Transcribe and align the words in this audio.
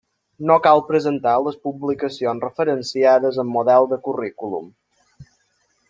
No 0.51 0.55
cal 0.67 0.79
presentar 0.87 1.33
les 1.47 1.59
publicacions 1.67 2.47
referenciades 2.47 3.39
en 3.43 3.47
el 3.47 3.55
model 3.59 3.89
de 3.93 4.01
currículum. 4.09 4.69